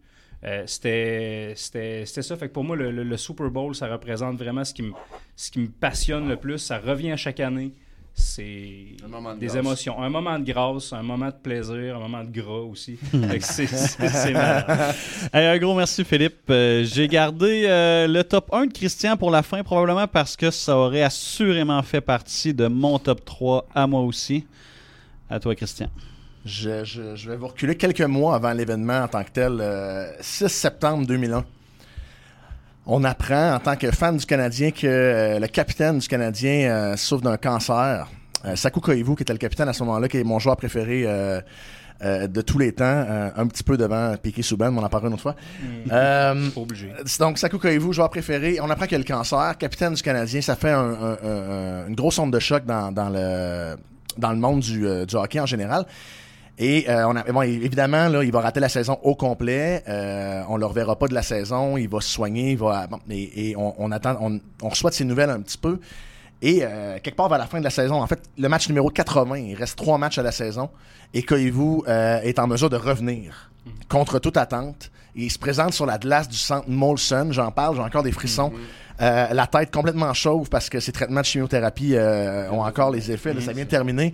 [0.45, 2.38] Euh, c'était c'était- c'était ça.
[2.38, 4.93] Fait que pour moi, le, le- le Super Bowl, ça représente vraiment ce qui, me,
[5.35, 6.57] ce qui me passionne le plus.
[6.59, 7.71] Ça revient à chaque année.
[8.15, 9.57] C'est Un moment de des grâce.
[9.57, 10.01] émotions.
[10.01, 12.95] Un moment de grâce, un moment de plaisir, un moment de gras aussi.
[13.12, 14.93] Fait que c'est- c'est c'est malade.
[15.33, 16.49] Hey, un gros merci, Philippe.
[16.49, 20.51] Euh, J'ai gardé euh, le top 1 de Christian pour la fin, probablement parce que
[20.51, 24.45] ça aurait assurément fait partie de mon top 3 à moi aussi.
[25.29, 25.89] À toi, Christian.
[26.49, 29.57] Je, je- je vais vous reculer quelques mois avant l'événement en tant que tel.
[29.62, 31.45] euh, 6 septembre 2001.
[32.88, 36.97] On apprend en tant que fan du Canadien que euh, le capitaine du Canadien euh,
[36.97, 38.07] souffre d'un cancer.
[38.45, 41.03] Euh, Saku Koivu, qui était le capitaine à ce moment-là, qui est mon joueur préféré
[41.05, 41.39] euh,
[42.01, 44.89] euh, de tous les temps, euh, un petit peu devant Piqué Souban, mais on en
[44.89, 45.35] parlera une autre fois.
[45.91, 46.91] Euh, Pas obligé.
[47.19, 50.55] donc, Saku Koivu, joueur préféré, on apprend qu'il a le cancer, capitaine du Canadien, ça
[50.55, 53.75] fait un- un- un- un- une grosse onde de choc dans, dans le,
[54.17, 55.85] dans le monde du, euh, du hockey en général.
[56.62, 59.82] Et euh, on a, bon, évidemment, là, il va rater la saison au complet.
[59.88, 61.78] Euh, on ne le reverra pas de la saison.
[61.78, 62.52] Il va se soigner.
[62.52, 65.39] Il va, bon, et, et on, on attend, on, on reçoit de ses nouvelles un
[65.39, 65.80] petit peu.
[66.41, 68.89] Et euh, quelque part vers la fin de la saison, en fait, le match numéro
[68.89, 70.69] 80, il reste trois matchs à la saison.
[71.13, 73.52] Et Koivu euh, est en mesure de revenir
[73.89, 74.91] contre toute attente.
[75.15, 77.30] Il se présente sur la glace du centre Molson.
[77.32, 78.52] J'en parle, j'ai encore des frissons.
[79.02, 83.12] Euh, la tête complètement chauve parce que ses traitements de chimiothérapie euh, ont encore les
[83.12, 83.34] effets.
[83.34, 84.13] là, ça vient de terminer.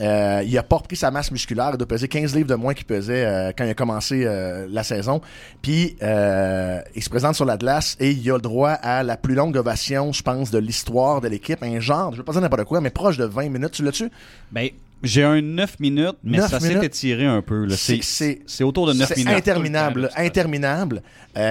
[0.00, 1.70] Euh, il a pas repris sa masse musculaire.
[1.72, 4.66] Il doit peser 15 livres de moins qu'il pesait euh, quand il a commencé euh,
[4.70, 5.20] la saison.
[5.62, 9.34] Puis, il se présente sur la glace et il a le droit à la plus
[9.34, 11.62] longue ovation, je pense, de l'histoire de l'équipe.
[11.62, 13.72] Un genre, je veux pas dire n'importe quoi, mais proche de 20 minutes.
[13.72, 14.10] Tu l'as-tu?
[14.52, 14.68] Ben,
[15.02, 17.64] j'ai un 9 minutes, mais 9 ça s'est étiré un peu.
[17.66, 17.76] là.
[17.76, 19.32] C'est- C'est c'est- c'est autour de 9 C'est minutes.
[19.34, 21.02] interminable, temps, interminable.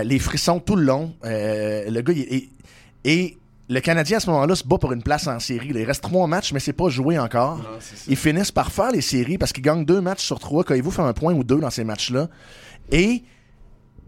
[0.03, 1.13] Les frissons tout le long.
[1.23, 2.47] Le gars, il
[3.03, 5.69] est- le Canadien à ce moment-là se bat pour une place en série.
[5.69, 5.79] là.
[5.79, 7.57] Il reste trois matchs, mais c'est pas joué encore.
[7.57, 7.63] Non.
[8.07, 10.63] Ils finissent par faire les séries parce qu'ils gagnent deux matchs sur trois.
[10.63, 12.27] Quand ils vous fait un point ou deux dans ces matchs-là.
[12.91, 13.23] Et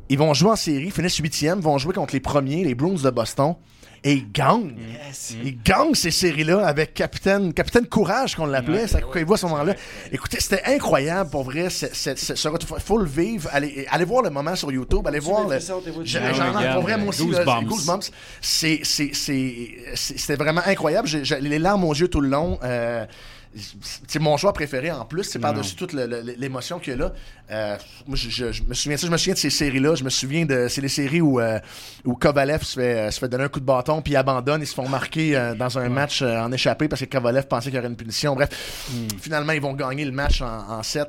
[0.10, 3.10] ils vont jouer en série, finissent huitième, vont jouer contre les premiers, les Bruins de
[3.10, 3.56] Boston.
[4.03, 4.75] Et ils gagnent.
[5.43, 8.81] Ils gagnent ces séries-là avec Capitaine, Capitaine Courage qu'on l'appelait.
[8.81, 9.73] Ouais, ça, quand ils voient à ce moment-là.
[10.12, 11.67] Écoutez, c'était incroyable pour vrai.
[11.67, 13.49] Retour- faut le vivre.
[13.51, 15.05] Allez, allez voir le moment sur YouTube.
[15.07, 15.60] Allez voir le.
[15.60, 17.25] J'en ouais, ai pour vrai, moi aussi.
[17.25, 17.45] Goosebumps.
[17.45, 18.12] là, c'est Goosebumps.
[18.41, 21.07] C'est, c'est, c'est, c'est- c'était vraiment incroyable.
[21.07, 22.60] J'ai, j'ai les larmes aux yeux tout le long.
[22.63, 23.05] Euh,
[24.07, 27.13] c'est mon joueur préféré en plus, c'est par-dessus toute l'émotion qu'il y a là.
[27.49, 29.95] Euh, moi, je, je- je me souviens, ça, je me souviens de ces séries-là.
[29.95, 31.60] Je me souviens de, c'est les séries où, euh,
[32.05, 34.62] où Kovalev se fait, se fait donner un coup de bâton puis abandonne.
[34.62, 37.69] Ils se font marquer euh, dans un match euh, en échappé parce que Kovalev pensait
[37.69, 38.36] qu'il y aurait une punition.
[38.36, 38.49] Bref,
[39.21, 40.47] finalement, ils vont gagner le match en,
[40.79, 41.07] en 7.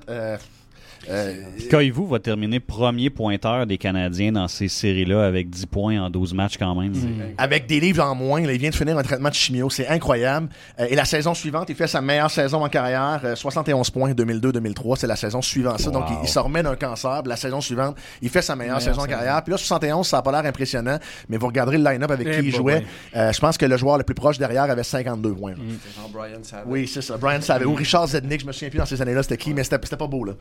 [1.71, 6.35] Koivu va terminer premier pointeur des Canadiens dans ces séries-là avec 10 points en 12
[6.35, 6.93] matchs quand même?
[7.39, 8.41] avec des livres en moins.
[8.43, 9.71] Là, il vient de finir un traitement de chimio.
[9.71, 10.49] C'est incroyable.
[10.81, 13.21] Euh, et la saison suivante, il fait sa meilleure saison en carrière.
[13.25, 14.97] euh, 71 points 2002-2003.
[14.97, 15.81] C'est la saison suivante.
[15.81, 15.91] Ça.
[15.91, 17.23] Donc, il, il se remet d'un cancer.
[17.27, 19.43] La saison suivante, il fait sa meilleure, Meilleure saison en carrière.
[19.43, 20.99] Puis là, 71, ça n'a pas l'air impressionnant.
[21.29, 22.79] Mais vous regarderez le line-up avec Eh qui il jouait.
[22.79, 22.87] oui.
[23.17, 25.55] Euh, je pense que le joueur le plus proche derrière avait 52 points.
[25.55, 26.67] genre Brian Savage.
[26.67, 27.17] Oui, c'est ça.
[27.17, 27.67] Brian Savage.
[27.67, 28.41] Ou Richard Zednick.
[28.43, 29.55] Je me souviens plus dans ces années-là c'était qui.
[29.55, 30.25] Mais c'était c'était pas beau.
[30.25, 30.33] là.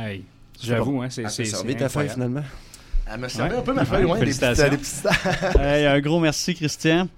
[0.00, 0.24] Hey,
[0.62, 2.14] J'avoue, hein, c'est Ah, c'est- servi ta feuille incroyable.
[2.14, 2.42] finalement.
[3.12, 3.58] Elle me servait Ouais.
[3.58, 4.68] un peu ma feuille, Ouais, ouais, des petites, félicitations.
[4.70, 7.08] des petites- Hey, un gros merci, Christian.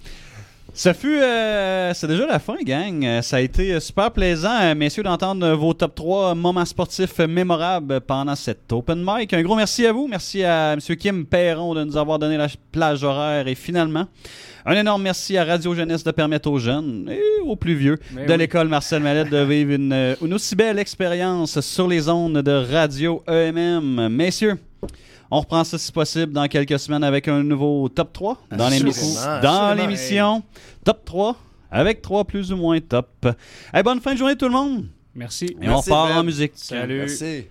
[0.74, 1.20] Ça fut.
[1.20, 3.04] euh, c'est déjà la fin, gang.
[3.04, 8.00] Euh, Ça a été super plaisant, euh, messieurs, d'entendre vos top 3 moments sportifs mémorables
[8.00, 9.34] pendant cette open mic.
[9.34, 10.08] Un gros merci à vous.
[10.08, 10.80] Merci à M.
[10.96, 13.46] Kim Perron de nous avoir donné la plage horaire.
[13.48, 14.06] Et finalement,
[14.64, 18.24] un énorme merci à Radio Jeunesse de permettre aux jeunes et aux plus vieux Mais
[18.24, 18.38] de oui.
[18.38, 23.22] l'école Marcel Mallette de vivre une, une aussi belle expérience sur les ondes de Radio
[23.28, 24.08] EMM.
[24.08, 24.56] Messieurs,
[25.32, 29.06] on reprend ça si possible dans quelques semaines avec un nouveau top 3 dans l'émission.
[29.42, 30.42] Dans l'émission
[30.84, 31.36] Top 3
[31.70, 33.26] avec 3 plus ou moins top.
[33.72, 34.88] Hey, bonne fin de journée tout le monde.
[35.14, 35.56] Merci.
[35.58, 36.18] Et on repart Fred.
[36.18, 36.52] en musique.
[36.56, 36.98] Salut.
[36.98, 37.46] Merci.